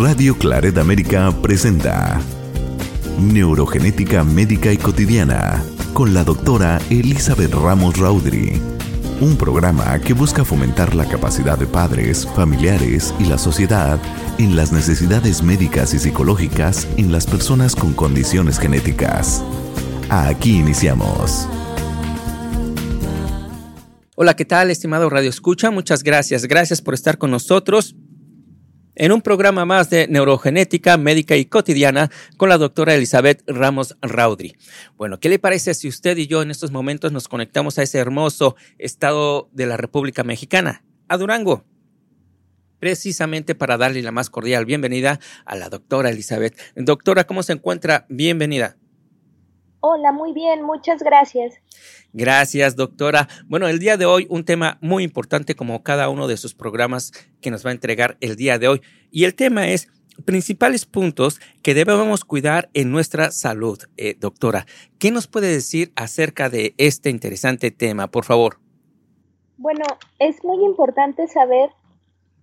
[0.00, 2.18] Radio Claret América presenta
[3.20, 5.62] Neurogenética Médica y Cotidiana
[5.92, 8.58] con la doctora Elizabeth Ramos Raudri.
[9.20, 14.00] Un programa que busca fomentar la capacidad de padres, familiares y la sociedad
[14.38, 19.44] en las necesidades médicas y psicológicas en las personas con condiciones genéticas.
[20.08, 21.46] Aquí iniciamos.
[24.14, 25.70] Hola, ¿qué tal, estimado Radio Escucha?
[25.70, 26.46] Muchas gracias.
[26.46, 27.96] Gracias por estar con nosotros
[29.00, 34.58] en un programa más de neurogenética médica y cotidiana con la doctora Elizabeth Ramos Raudri.
[34.98, 37.96] Bueno, ¿qué le parece si usted y yo en estos momentos nos conectamos a ese
[37.96, 41.64] hermoso estado de la República Mexicana, a Durango?
[42.78, 46.60] Precisamente para darle la más cordial bienvenida a la doctora Elizabeth.
[46.76, 48.04] Doctora, ¿cómo se encuentra?
[48.10, 48.76] Bienvenida.
[49.82, 51.54] Hola, muy bien, muchas gracias.
[52.12, 53.28] Gracias, doctora.
[53.46, 57.12] Bueno, el día de hoy un tema muy importante como cada uno de sus programas
[57.40, 58.82] que nos va a entregar el día de hoy.
[59.10, 59.88] Y el tema es
[60.26, 63.78] principales puntos que debemos cuidar en nuestra salud.
[63.96, 64.66] Eh, doctora,
[64.98, 68.58] ¿qué nos puede decir acerca de este interesante tema, por favor?
[69.56, 69.84] Bueno,
[70.18, 71.70] es muy importante saber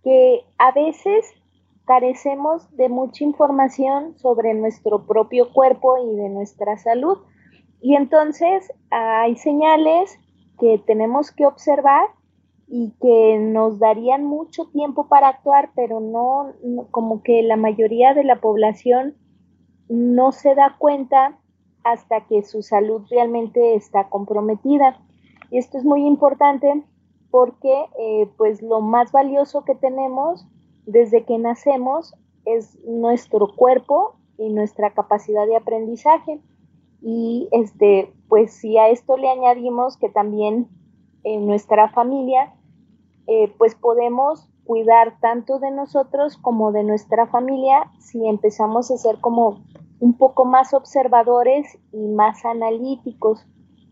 [0.03, 1.25] que a veces
[1.87, 7.17] carecemos de mucha información sobre nuestro propio cuerpo y de nuestra salud.
[7.81, 10.19] Y entonces hay señales
[10.59, 12.07] que tenemos que observar
[12.67, 16.53] y que nos darían mucho tiempo para actuar, pero no,
[16.91, 19.15] como que la mayoría de la población
[19.87, 21.39] no se da cuenta
[21.83, 24.99] hasta que su salud realmente está comprometida.
[25.49, 26.83] Y esto es muy importante
[27.31, 30.45] porque eh, pues lo más valioso que tenemos
[30.85, 32.13] desde que nacemos
[32.45, 36.41] es nuestro cuerpo y nuestra capacidad de aprendizaje.
[37.01, 40.67] Y este, pues si a esto le añadimos que también
[41.23, 42.53] en nuestra familia,
[43.27, 49.19] eh, pues podemos cuidar tanto de nosotros como de nuestra familia si empezamos a ser
[49.21, 49.63] como
[49.99, 53.45] un poco más observadores y más analíticos.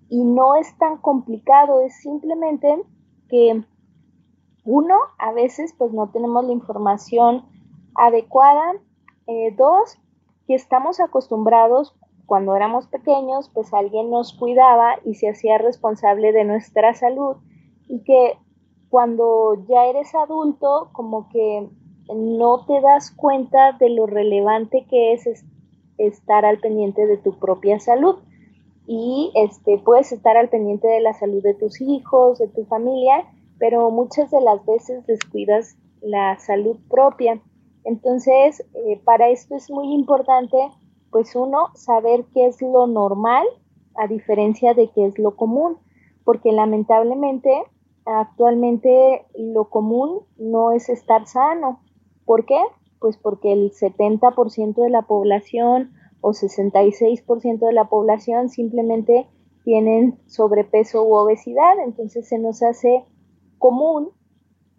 [0.09, 2.83] Y no es tan complicado, es simplemente
[3.29, 3.63] que
[4.63, 7.45] uno, a veces pues no tenemos la información
[7.95, 8.73] adecuada.
[9.27, 9.97] Eh, dos,
[10.47, 16.43] que estamos acostumbrados cuando éramos pequeños, pues alguien nos cuidaba y se hacía responsable de
[16.43, 17.37] nuestra salud
[17.87, 18.33] y que
[18.89, 21.69] cuando ya eres adulto, como que
[22.13, 25.45] no te das cuenta de lo relevante que es
[25.97, 28.17] estar al pendiente de tu propia salud
[28.87, 33.25] y este puedes estar al pendiente de la salud de tus hijos, de tu familia
[33.57, 37.41] pero muchas de las veces descuidas la salud propia.
[37.83, 40.57] Entonces, eh, para esto es muy importante,
[41.15, 43.47] pues uno, saber qué es lo normal
[43.95, 45.77] a diferencia de qué es lo común,
[46.25, 47.63] porque lamentablemente
[48.03, 51.79] actualmente lo común no es estar sano.
[52.25, 52.61] ¿Por qué?
[52.99, 59.29] Pues porque el 70% de la población o 66% de la población simplemente
[59.63, 63.05] tienen sobrepeso u obesidad, entonces se nos hace
[63.57, 64.09] común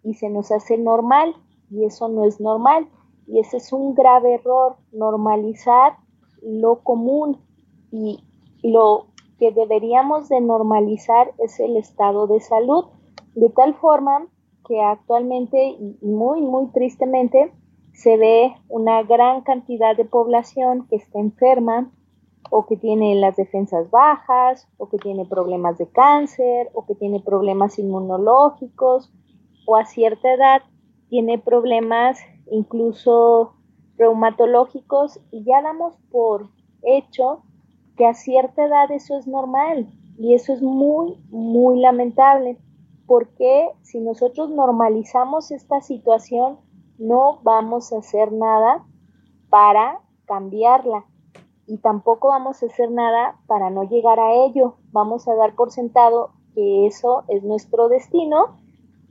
[0.03, 1.33] y se nos hace normal
[1.71, 2.87] y eso no es normal.
[3.25, 5.97] Y ese es un grave error, normalizar
[6.41, 7.39] lo común
[7.91, 8.19] y
[8.63, 9.07] lo
[9.39, 12.85] que deberíamos de normalizar es el estado de salud,
[13.35, 14.27] de tal forma
[14.67, 17.53] que actualmente y muy, muy tristemente
[17.93, 21.91] se ve una gran cantidad de población que está enferma,
[22.49, 27.19] o que tiene las defensas bajas, o que tiene problemas de cáncer, o que tiene
[27.19, 29.11] problemas inmunológicos,
[29.65, 30.61] o a cierta edad
[31.09, 32.19] tiene problemas
[32.51, 33.53] incluso
[33.97, 36.49] reumatológicos y ya damos por
[36.83, 37.43] hecho
[37.95, 39.87] que a cierta edad eso es normal
[40.17, 42.57] y eso es muy, muy lamentable
[43.05, 46.59] porque si nosotros normalizamos esta situación
[46.97, 48.85] no vamos a hacer nada
[49.49, 51.05] para cambiarla
[51.67, 54.77] y tampoco vamos a hacer nada para no llegar a ello.
[54.91, 58.57] Vamos a dar por sentado que eso es nuestro destino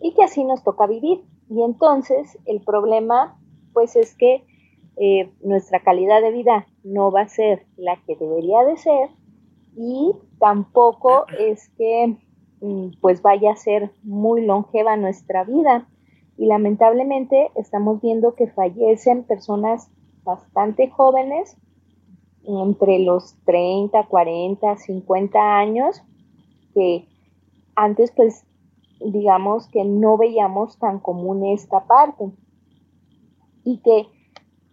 [0.01, 1.23] y que así nos toca vivir.
[1.49, 3.39] Y entonces el problema
[3.73, 4.47] pues es que
[4.99, 9.11] eh, nuestra calidad de vida no va a ser la que debería de ser
[9.77, 12.17] y tampoco es que
[12.63, 15.87] mm, pues vaya a ser muy longeva nuestra vida.
[16.39, 19.91] Y lamentablemente estamos viendo que fallecen personas
[20.23, 21.57] bastante jóvenes
[22.45, 26.03] entre los 30, 40, 50 años,
[26.75, 27.07] que
[27.75, 28.47] antes pues
[29.01, 32.31] digamos que no veíamos tan común esta parte
[33.63, 34.07] y que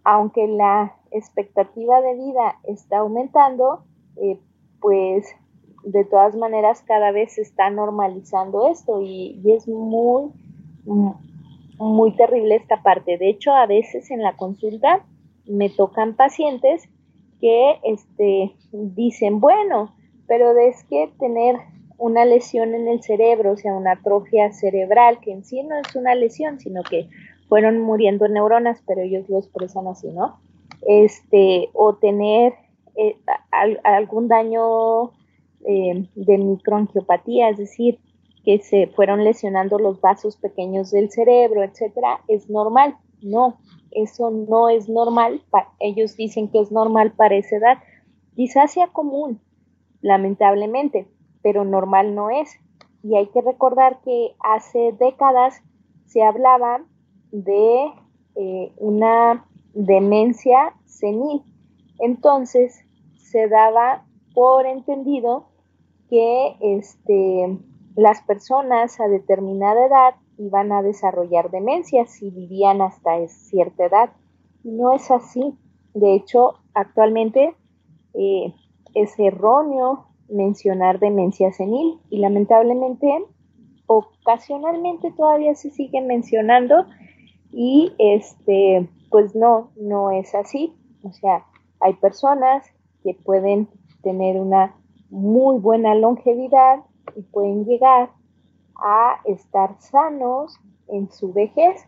[0.04, 3.84] aunque la expectativa de vida está aumentando,
[4.18, 4.40] eh,
[4.82, 5.28] pues
[5.84, 10.32] de todas maneras cada vez se está normalizando esto y, es muy,
[11.78, 13.18] muy terrible esta parte.
[13.18, 15.06] De hecho, a veces en la consulta
[15.46, 16.88] me tocan pacientes
[17.40, 19.94] que este, dicen, bueno,
[20.28, 21.58] pero es que tener
[21.98, 25.96] una lesión en el cerebro, o sea, una atrofia cerebral, que en sí no es
[25.96, 27.10] una lesión, sino que
[27.48, 30.40] fueron muriendo neuronas, pero ellos lo expresan así, ¿no?
[30.88, 32.54] Este, o tener
[32.96, 33.18] eh,
[33.84, 35.12] algún daño
[35.66, 38.00] eh, de microangiopatía, es decir,
[38.44, 42.98] que se fueron lesionando los vasos pequeños del cerebro, etcétera, es normal.
[43.22, 43.58] No,
[43.92, 45.42] eso no es normal.
[45.80, 47.78] Ellos dicen que es normal para esa edad.
[48.36, 49.40] Quizás sea común,
[50.02, 51.08] lamentablemente,
[51.42, 52.50] pero normal no es.
[53.02, 55.62] Y hay que recordar que hace décadas
[56.06, 56.86] se hablaba
[57.34, 57.92] de
[58.36, 61.42] eh, una demencia senil.
[62.00, 62.86] Entonces
[63.18, 65.48] se daba por entendido
[66.10, 67.58] que este,
[67.96, 74.10] las personas a determinada edad iban a desarrollar demencia si vivían hasta cierta edad.
[74.64, 75.58] No es así.
[75.94, 77.56] De hecho, actualmente
[78.14, 78.54] eh,
[78.94, 83.26] es erróneo mencionar demencia senil y lamentablemente
[83.88, 86.86] ocasionalmente todavía se sigue mencionando
[87.54, 91.46] y este pues no no es así o sea
[91.80, 92.66] hay personas
[93.04, 93.68] que pueden
[94.02, 94.76] tener una
[95.10, 96.80] muy buena longevidad
[97.16, 98.10] y pueden llegar
[98.76, 101.86] a estar sanos en su vejez.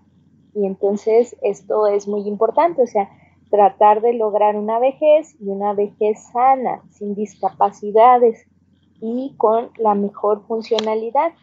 [0.54, 3.10] Y entonces esto es muy importante, o sea,
[3.50, 8.48] tratar de lograr una vejez y una vejez sana, sin discapacidades
[9.02, 11.34] y con la mejor funcionalidad.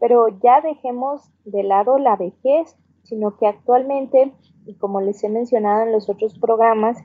[0.00, 2.76] Pero ya dejemos de lado la vejez,
[3.08, 4.32] sino que actualmente,
[4.66, 6.98] y como les he mencionado en los otros programas,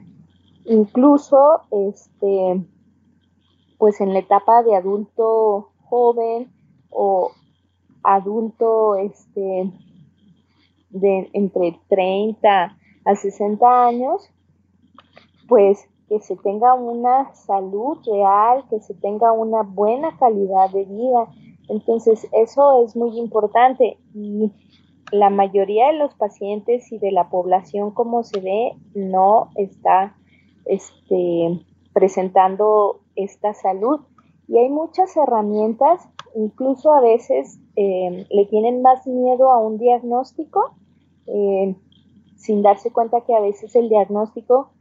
[0.66, 2.66] incluso este,
[3.78, 6.52] pues en la etapa de adulto joven
[6.90, 7.32] o
[8.04, 9.72] adulto este,
[10.90, 14.30] de entre 30 a 60 años,
[15.48, 21.28] pues que se tenga una salud real, que se tenga una buena calidad de vida.
[21.70, 24.52] Entonces, eso es muy importante y
[25.12, 30.16] la mayoría de los pacientes y de la población, como se ve, no está
[30.66, 31.60] este,
[31.94, 34.02] presentando esta salud.
[34.48, 40.76] Y hay muchas herramientas, incluso a veces eh, le tienen más miedo a un diagnóstico,
[41.28, 41.76] eh,
[42.36, 44.72] sin darse cuenta que a veces el diagnóstico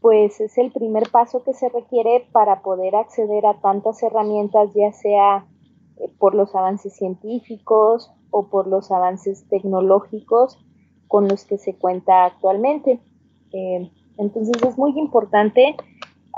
[0.00, 4.92] pues es el primer paso que se requiere para poder acceder a tantas herramientas, ya
[4.92, 5.46] sea
[5.96, 10.58] eh, por los avances científicos o por los avances tecnológicos
[11.06, 13.00] con los que se cuenta actualmente.
[14.18, 15.74] entonces es muy importante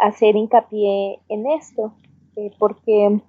[0.00, 1.92] hacer hincapié en esto,
[2.36, 3.20] eh, porque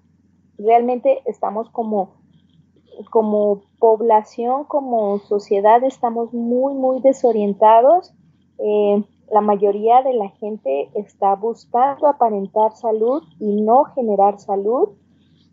[0.57, 2.11] realmente estamos como,
[3.09, 8.13] como población, como sociedad, estamos muy, muy desorientados.
[8.59, 14.89] Eh, la mayoría de la gente está buscando aparentar salud y no generar salud.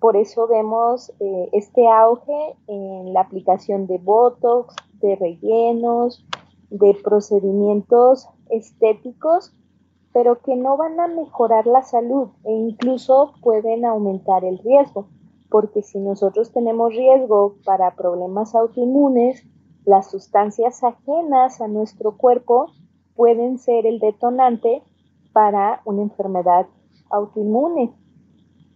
[0.01, 6.25] Por eso vemos eh, este auge en la aplicación de Botox, de rellenos,
[6.71, 9.53] de procedimientos estéticos
[10.13, 15.09] pero que no van a mejorar la salud e incluso pueden aumentar el riesgo,
[15.51, 19.45] porque si nosotros tenemos riesgo para problemas autoinmunes,
[19.85, 22.73] las sustancias ajenas a nuestro cuerpo
[23.15, 24.83] pueden ser el detonante
[25.33, 26.67] para una enfermedad
[27.11, 27.95] autoinmune.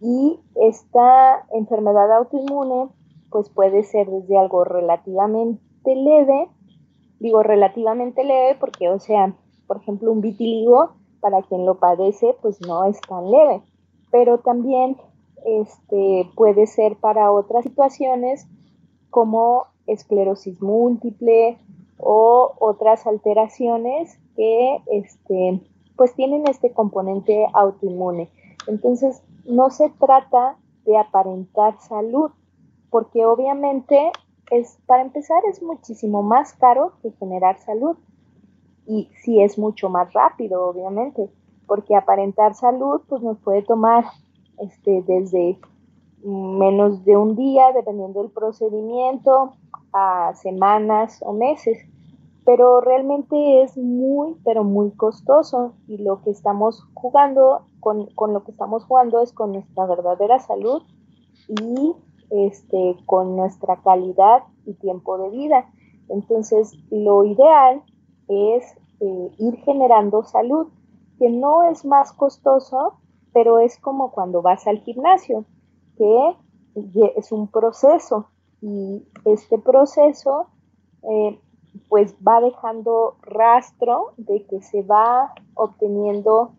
[0.03, 2.89] Y esta enfermedad autoinmune
[3.31, 6.49] pues puede ser desde algo relativamente leve,
[7.19, 9.33] digo relativamente leve porque, o sea,
[9.65, 10.91] por ejemplo, un vitiligo
[11.21, 13.61] para quien lo padece, pues no es tan leve.
[14.11, 14.97] Pero también
[15.45, 18.45] este, puede ser para otras situaciones
[19.09, 21.57] como esclerosis múltiple
[21.97, 25.61] o otras alteraciones que este,
[25.95, 28.29] pues tienen este componente autoinmune.
[28.67, 32.31] Entonces, no se trata de aparentar salud,
[32.89, 34.11] porque obviamente
[34.51, 37.97] es, para empezar, es muchísimo más caro que generar salud
[38.85, 41.29] y sí es mucho más rápido, obviamente,
[41.67, 44.05] porque aparentar salud pues nos puede tomar
[44.59, 45.57] este, desde
[46.23, 49.53] menos de un día, dependiendo del procedimiento,
[49.93, 51.77] a semanas o meses.
[52.45, 58.43] Pero realmente es muy, pero muy costoso y lo que estamos jugando, con, con lo
[58.43, 60.83] que estamos jugando es con nuestra verdadera salud
[61.47, 61.93] y
[62.29, 65.69] este, con nuestra calidad y tiempo de vida.
[66.09, 67.83] Entonces, lo ideal
[68.27, 70.67] es eh, ir generando salud,
[71.19, 72.99] que no es más costoso,
[73.33, 75.45] pero es como cuando vas al gimnasio,
[75.97, 76.35] que
[77.15, 78.27] es un proceso
[78.61, 80.47] y este proceso,
[81.03, 81.39] eh,
[81.89, 86.53] pues va dejando rastro de que se va obteniendo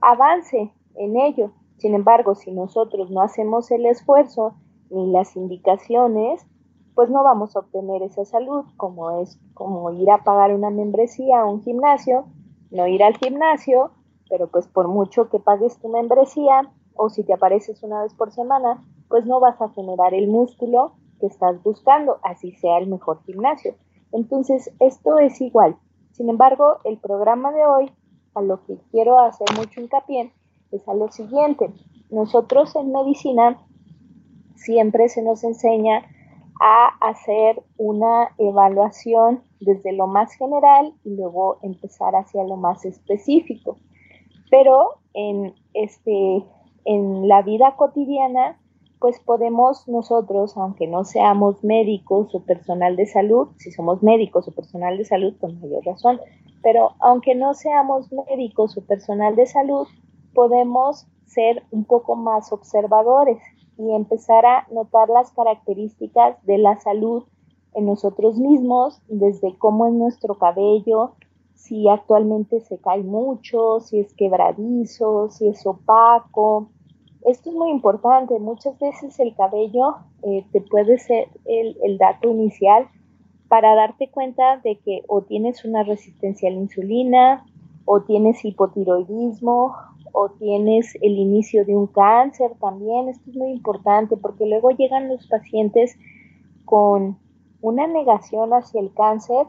[0.00, 1.52] avance en ello.
[1.76, 4.54] Sin embargo, si nosotros no hacemos el esfuerzo
[4.90, 6.46] ni las indicaciones,
[6.94, 11.40] pues no vamos a obtener esa salud, como es como ir a pagar una membresía
[11.40, 12.24] a un gimnasio,
[12.70, 13.90] no ir al gimnasio,
[14.30, 18.32] pero pues por mucho que pagues tu membresía o si te apareces una vez por
[18.32, 23.22] semana, pues no vas a generar el músculo que estás buscando, así sea el mejor
[23.24, 23.74] gimnasio.
[24.12, 25.76] Entonces, esto es igual.
[26.12, 27.92] Sin embargo, el programa de hoy,
[28.34, 30.32] a lo que quiero hacer mucho hincapié,
[30.72, 31.70] es a lo siguiente.
[32.10, 33.58] Nosotros en medicina
[34.54, 36.02] siempre se nos enseña
[36.60, 43.76] a hacer una evaluación desde lo más general y luego empezar hacia lo más específico.
[44.50, 46.44] Pero en, este,
[46.84, 48.58] en la vida cotidiana,
[48.98, 54.52] pues podemos nosotros, aunque no seamos médicos o personal de salud, si somos médicos o
[54.52, 56.20] personal de salud, con mayor razón,
[56.62, 59.86] pero aunque no seamos médicos o personal de salud,
[60.34, 63.38] podemos ser un poco más observadores
[63.78, 67.24] y empezar a notar las características de la salud
[67.74, 71.12] en nosotros mismos, desde cómo es nuestro cabello,
[71.54, 76.70] si actualmente se cae mucho, si es quebradizo, si es opaco.
[77.26, 78.38] Esto es muy importante.
[78.38, 82.88] Muchas veces el cabello eh, te puede ser el, dato inicial
[83.48, 87.44] para darte cuenta de que o tienes una resistencia a la insulina,
[87.84, 89.74] o tienes hipotiroidismo,
[90.12, 93.08] o tienes el inicio de un cáncer también.
[93.08, 95.98] Esto es muy importante porque luego llegan los pacientes
[96.64, 97.18] con
[97.60, 99.48] una negación hacia el cáncer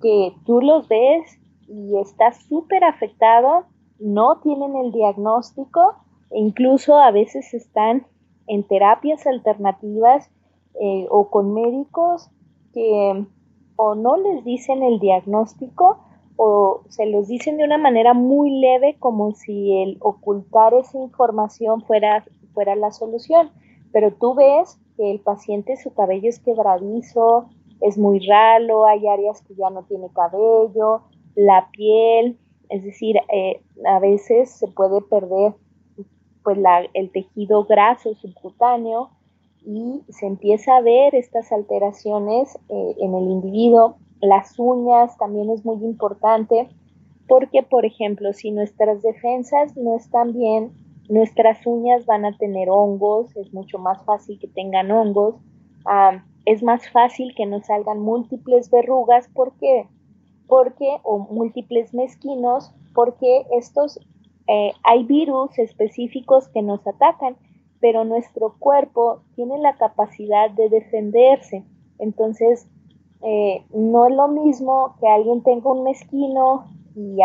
[0.00, 3.64] que tú los ves y estás súper afectado,
[3.98, 5.96] no tienen el diagnóstico
[6.34, 8.06] incluso a veces están
[8.46, 10.30] en terapias alternativas
[10.80, 12.30] eh, o con médicos
[12.72, 13.24] que
[13.76, 15.98] o no les dicen el diagnóstico
[16.36, 21.82] o se los dicen de una manera muy leve como si el ocultar esa información
[21.82, 22.24] fuera,
[22.54, 23.50] fuera la solución.
[23.92, 27.46] Pero tú ves que el paciente su cabello es quebradizo,
[27.80, 31.02] es muy ralo, hay áreas que ya no tiene cabello,
[31.34, 35.54] la piel, es decir, eh, a veces se puede perder
[36.42, 36.58] pues
[36.94, 39.10] el tejido graso subcutáneo
[39.64, 43.96] y se empieza a ver estas alteraciones eh, en el individuo.
[44.20, 46.68] Las uñas también es muy importante
[47.28, 50.72] porque, por ejemplo, si nuestras defensas no están bien,
[51.08, 55.36] nuestras uñas van a tener hongos, es mucho más fácil que tengan hongos,
[56.44, 59.86] es más fácil que nos salgan múltiples verrugas, ¿por qué?
[60.46, 64.00] Porque, o múltiples mezquinos, porque estos,
[64.48, 67.36] eh, hay virus específicos que nos atacan,
[67.80, 71.64] pero nuestro cuerpo tiene la capacidad de defenderse.
[71.98, 72.68] Entonces,
[73.22, 76.64] eh, no es lo mismo que alguien tenga un mezquino
[76.96, 77.18] y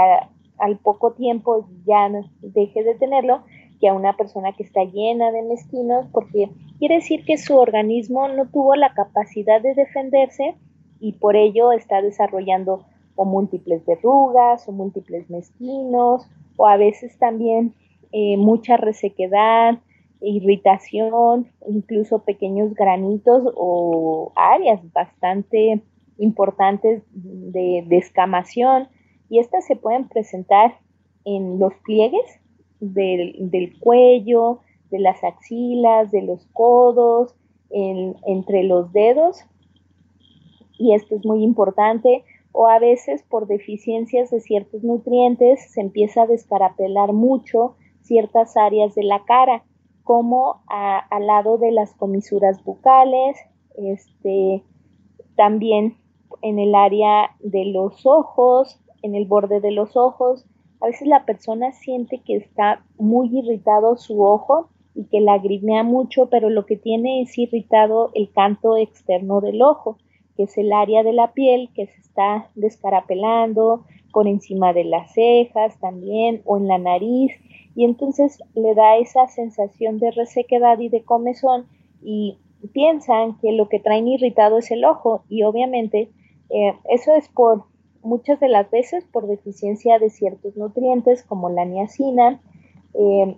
[0.57, 2.09] al poco tiempo ya
[2.41, 3.41] deje de tenerlo,
[3.79, 8.27] que a una persona que está llena de mezquinos, porque quiere decir que su organismo
[8.27, 10.55] no tuvo la capacidad de defenderse
[10.99, 17.73] y por ello está desarrollando o múltiples verrugas o múltiples mezquinos o a veces también
[18.11, 19.79] eh, mucha resequedad,
[20.19, 25.81] irritación, incluso pequeños granitos o áreas bastante
[26.17, 28.89] importantes de descamación
[29.29, 30.79] y estas se pueden presentar
[31.25, 32.39] en los pliegues
[32.79, 37.35] del, cuello, de las axilas, de los codos,
[37.69, 39.43] entre los dedos.
[40.79, 42.23] Y esto es muy importante.
[42.59, 48.95] O a veces por deficiencias de ciertos nutrientes se empieza a descarapelar mucho ciertas áreas
[48.95, 49.63] de la cara,
[50.03, 53.37] como al lado de las comisuras bucales,
[53.77, 54.63] este,
[55.35, 55.97] también
[56.41, 60.43] en el área de los ojos, en el borde de los ojos,
[60.81, 66.27] a veces la persona siente que está muy irritado su ojo y que lagrimea mucho,
[66.31, 69.99] pero lo que tiene es irritado el canto externo del ojo,
[70.37, 75.13] que es el área de la piel que se está descarapelando por encima de las
[75.13, 77.33] cejas también o en la nariz.
[77.75, 81.67] Y entonces le da esa sensación de resequedad y de comezón
[82.01, 82.37] y
[82.73, 85.23] piensan que lo que traen irritado es el ojo.
[85.27, 86.09] Y obviamente
[86.49, 87.65] eh, eso es por
[88.03, 92.41] muchas de las veces por deficiencia de ciertos nutrientes como la niacina,
[92.93, 93.37] eh,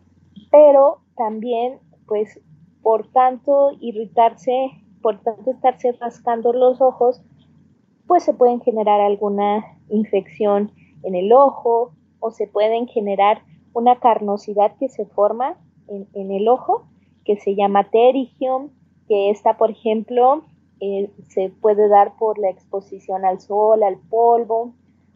[0.52, 2.40] pero también pues
[2.82, 7.22] por tanto irritarse, por tanto estarse rascando los ojos,
[8.08, 10.72] pues se pueden generar alguna infección
[11.04, 13.42] en el ojo o se pueden generar
[13.74, 16.86] una carnosidad que se forma en, en el ojo
[17.24, 18.70] que se llama pterigium,
[19.08, 20.44] que está por ejemplo
[20.82, 24.74] eh, se puede dar por la exposición al sol, al polvo,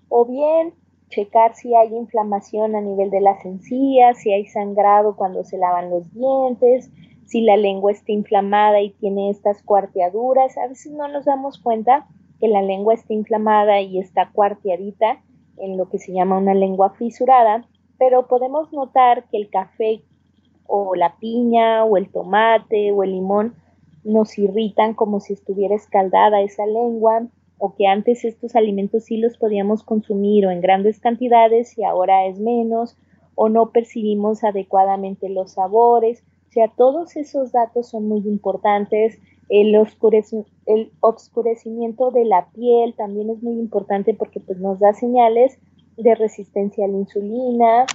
[0.09, 0.73] o bien
[1.09, 5.89] checar si hay inflamación a nivel de las encías, si hay sangrado cuando se lavan
[5.89, 6.91] los dientes,
[7.25, 10.57] si la lengua está inflamada y tiene estas cuarteaduras.
[10.57, 12.07] A veces no nos damos cuenta
[12.39, 15.21] que la lengua está inflamada y está cuarteadita
[15.57, 17.65] en lo que se llama una lengua fisurada,
[17.97, 20.01] pero podemos notar que el café
[20.65, 23.55] o la piña o el tomate o el limón
[24.03, 27.27] nos irritan como si estuviera escaldada esa lengua
[27.57, 32.25] o que antes estos alimentos sí los podíamos consumir o en grandes cantidades y ahora
[32.25, 32.97] es menos
[33.35, 36.23] o no percibimos adecuadamente los sabores.
[36.53, 39.17] O sea, todos esos datos son muy importantes.
[39.49, 45.57] El, el obscurecimiento de la piel también es muy importante porque pues, nos da señales
[45.97, 47.87] de resistencia a la insulina,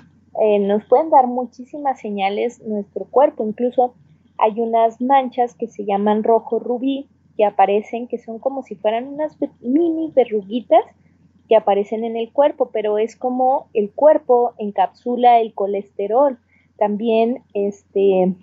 [0.43, 3.95] eh, nos pueden dar muchísimas señales nuestro cuerpo, incluso
[4.39, 9.07] hay unas manchas que se llaman rojo rubí que aparecen, que son como si fueran
[9.07, 10.85] unas mini verruguitas
[11.49, 16.41] que aparecen en el cuerpo, pero es como el cuerpo encapsula el colesterol.
[16.77, 18.37] También este,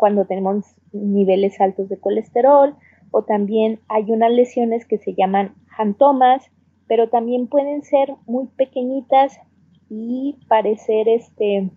[0.00, 2.74] cuando tenemos niveles altos de colesterol,
[3.10, 6.50] o también hay unas lesiones que se llaman jantomas,
[6.88, 9.38] pero también pueden ser muy pequeñitas
[9.90, 11.70] y parecer este,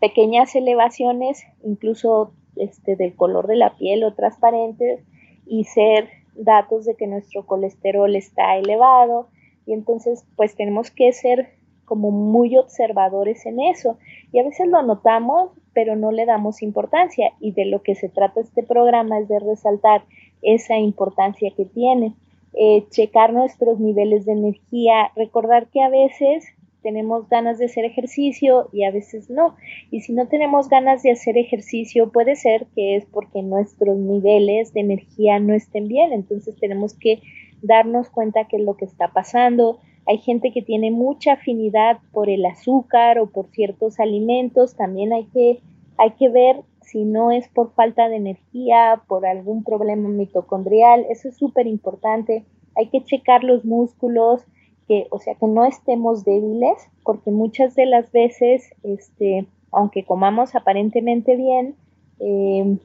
[0.00, 5.04] pequeñas elevaciones, incluso este, del color de la piel o transparentes,
[5.44, 9.26] y ser datos de que nuestro colesterol está elevado.
[9.66, 11.48] Y entonces, pues tenemos que ser
[11.84, 13.98] como muy observadores en eso.
[14.30, 17.32] Y a veces lo notamos, pero no le damos importancia.
[17.38, 20.04] Y de lo que se trata este programa es de resaltar
[20.40, 22.14] esa importancia que tiene.
[22.54, 26.46] Eh, checar nuestros niveles de energía, recordar que a veces
[26.80, 29.54] tenemos ganas de hacer ejercicio y a veces no.
[29.90, 34.72] Y si no tenemos ganas de hacer ejercicio, puede ser que es porque nuestros niveles
[34.72, 36.14] de energía no estén bien.
[36.14, 37.20] Entonces tenemos que
[37.60, 39.80] darnos cuenta qué es lo que está pasando.
[40.06, 44.76] Hay gente que tiene mucha afinidad por el azúcar o por ciertos alimentos.
[44.76, 45.60] También hay que,
[45.98, 51.04] hay que ver si no es por falta de energía, por algún problema mitocondrial.
[51.10, 52.44] Eso es súper importante.
[52.76, 54.44] Hay que checar los músculos,
[54.86, 60.54] que, o sea, que no estemos débiles, porque muchas de las veces, este, aunque comamos
[60.54, 61.74] aparentemente bien,
[62.20, 62.78] em,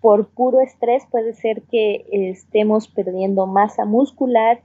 [0.00, 4.60] por puro estrés puede ser que estemos perdiendo masa muscular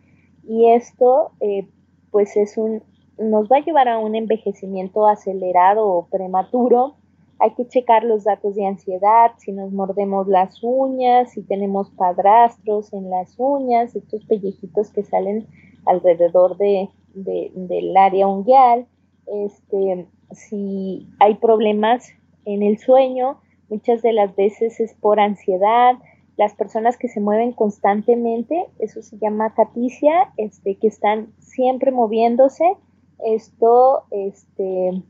[0.47, 1.67] y esto eh,
[2.11, 2.81] pues es un
[3.17, 6.95] nos va a llevar a un envejecimiento acelerado o prematuro.
[7.39, 12.91] Hay que checar los datos de ansiedad, si nos mordemos las uñas, si tenemos padrastros
[12.93, 15.47] en las uñas, estos pellejitos que salen
[15.85, 18.87] alrededor de, del área unguial,
[19.27, 22.07] este, si hay problemas
[22.45, 23.39] en el sueño,
[23.69, 25.95] muchas de las veces es por ansiedad,
[26.37, 32.77] las personas que se mueven constantemente, eso se llama caticia, este, que están siempre moviéndose,
[33.25, 35.03] esto este,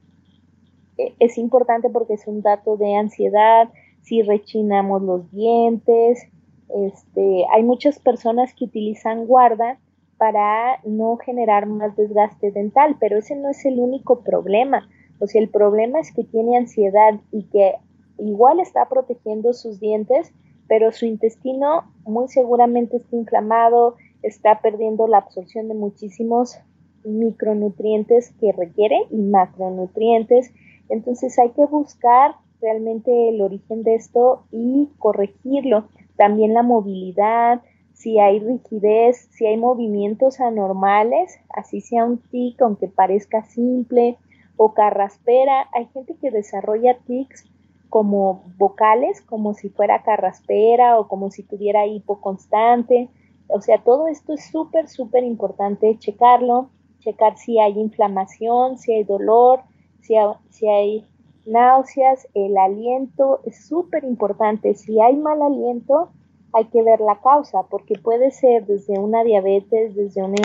[0.98, 3.70] e, es importante porque es un dato de ansiedad,
[4.02, 6.28] si rechinamos los dientes,
[6.70, 9.80] este, hay muchas personas que utilizan guarda
[10.18, 14.88] para no generar más desgaste dental, pero ese no es el único problema.
[15.20, 17.76] O sea, el problema es que tiene ansiedad y que
[18.18, 20.34] igual está protegiendo sus dientes,
[20.68, 26.58] pero su intestino muy seguramente está inflamado, está perdiendo la absorción de muchísimos
[27.04, 30.52] micronutrientes que requiere y macronutrientes.
[30.90, 35.88] Entonces hay que buscar realmente el origen de esto y corregirlo.
[36.18, 37.62] También la movilidad,
[37.94, 44.18] si hay rigidez, si hay movimientos anormales, así sea un tic, aunque parezca simple,
[44.56, 45.68] o carraspera.
[45.74, 47.46] Hay gente que desarrolla tics
[47.90, 53.10] como vocales, como si fuera carraspera o como si tuviera hipo constante.
[53.48, 56.70] O sea, todo esto es súper, súper importante checarlo,
[57.00, 59.62] checar si hay inflamación, si hay dolor,
[60.02, 60.16] si
[60.50, 61.06] si hay
[61.46, 64.76] náuseas, el aliento es súper importante.
[64.76, 66.10] Si hay mal aliento,
[66.54, 70.38] hay que ver la causa, porque puede ser desde una diabetes, desde una,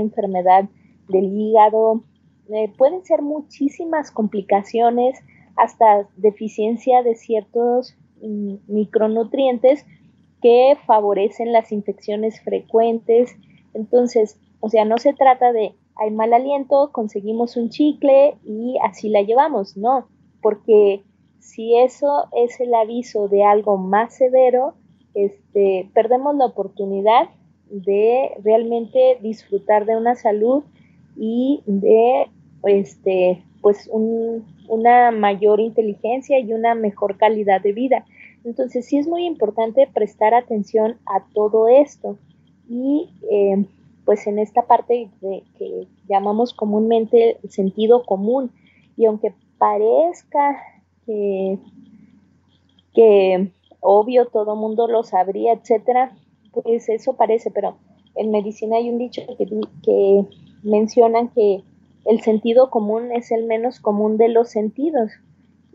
[0.00, 0.68] enfermedad
[1.08, 2.02] del hígado,
[2.48, 5.18] eh, pueden ser muchísimas complicaciones,
[5.56, 9.84] hasta deficiencia de ciertos mm, micronutrientes
[10.42, 13.36] que favorecen las infecciones frecuentes.
[13.74, 19.10] Entonces, o sea, no se trata de hay mal aliento, conseguimos un chicle y así
[19.10, 20.06] la llevamos, no,
[20.40, 21.02] porque
[21.40, 24.74] si eso es el aviso de algo más severo,
[25.14, 27.28] este, perdemos la oportunidad
[27.70, 30.64] de realmente disfrutar de una salud
[31.16, 32.30] y de
[32.64, 33.90] este, pues
[34.70, 38.06] una mayor inteligencia y una mejor calidad de vida.
[38.44, 42.16] Entonces sí es muy importante prestar atención a todo esto
[42.68, 43.66] y eh,
[44.04, 48.52] pues en esta parte que llamamos comúnmente el sentido común
[48.96, 50.56] y aunque parezca
[51.04, 51.58] que,
[53.80, 56.16] obvio todo mundo lo sabría, etcétera,
[56.52, 57.76] pues eso parece, pero
[58.14, 59.22] en medicina hay un dicho
[59.82, 60.24] que
[60.62, 61.62] mencionan que
[62.04, 65.10] el sentido común es el menos común de los sentidos.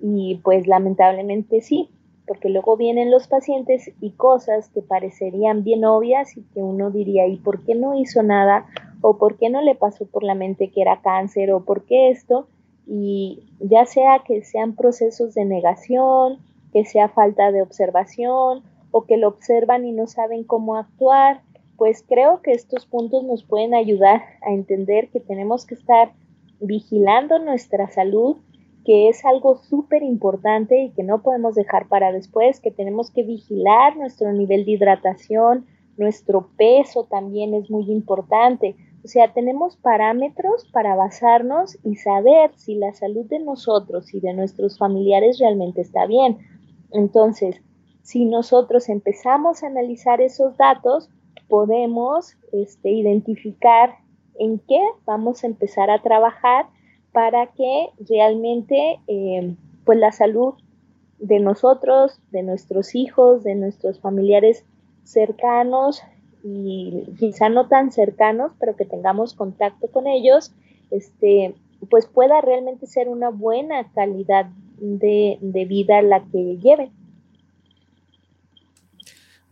[0.02, 1.90] Y pues lamentablemente sí,
[2.28, 7.28] porque luego vienen los pacientes y cosas que parecerían bien obvias y que uno diría,
[7.28, 8.66] ¿y por qué no hizo nada?
[9.02, 11.52] ¿O por qué no le pasó por la mente que era cáncer?
[11.52, 12.48] ¿O por qué esto?
[12.88, 16.40] Y ya sea que sean procesos de negación,
[16.72, 21.42] que sea falta de observación, o que lo observan y no saben cómo actuar,
[21.78, 26.14] pues creo que estos puntos nos pueden ayudar a entender que tenemos que estar
[26.60, 28.38] vigilando nuestra salud,
[28.86, 33.24] que es algo súper importante y que no podemos dejar para después, que tenemos que
[33.24, 35.66] vigilar nuestro nivel de hidratación,
[35.98, 38.76] nuestro peso también es muy importante.
[39.04, 44.34] O sea, tenemos parámetros para basarnos y saber si la salud de nosotros y de
[44.34, 46.40] nuestros familiares realmente está bien.
[46.92, 47.62] Entonces,
[48.02, 51.10] si nosotros empezamos a analizar esos datos,
[51.48, 53.98] podemos este, identificar
[54.40, 56.68] en qué vamos a empezar a trabajar
[57.12, 59.56] para que realmente eh,
[59.86, 60.56] pues la salud
[61.20, 64.66] de nosotros, de nuestros hijos, de nuestros familiares
[65.04, 66.02] cercanos
[66.44, 70.52] y quizá no tan cercanos, pero que tengamos contacto con ellos,
[70.92, 71.56] este,
[71.90, 76.92] pues pueda realmente ser una buena calidad de, de vida la que lleven.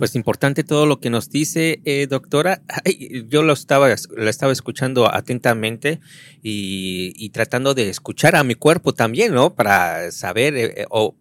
[0.03, 2.59] Pues importante todo lo que nos dice, eh, doctora.
[3.29, 6.01] yo lo estaba, la estaba escuchando atentamente
[6.41, 9.55] y, tratando de escuchar a mi cuerpo también, ¿no?
[9.55, 11.15] Para saber, eh, eh, o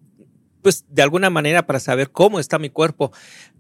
[0.62, 3.12] pues de alguna manera para saber cómo está mi cuerpo,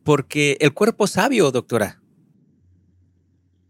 [0.02, 2.00] porque el cuerpo sabio, doctora.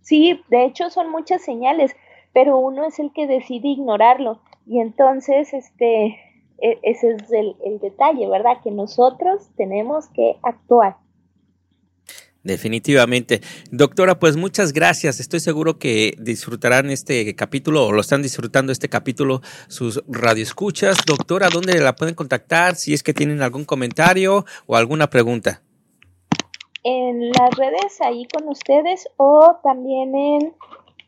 [0.00, 1.94] Sí, de hecho son muchas señales,
[2.32, 4.40] pero uno es el que decide ignorarlo.
[4.66, 6.18] Y entonces, este,
[6.62, 8.62] e, ese es el detalle, ¿verdad?
[8.64, 11.01] Que nosotros tenemos que actuar.
[12.44, 13.40] Definitivamente.
[13.70, 15.20] Doctora, pues muchas gracias.
[15.20, 20.96] Estoy seguro que disfrutarán este capítulo o lo están disfrutando este capítulo sus radioescuchas.
[21.06, 25.62] Doctora, ¿dónde la pueden contactar si es que tienen algún comentario o alguna pregunta?
[26.82, 30.52] En las redes ahí con ustedes o también en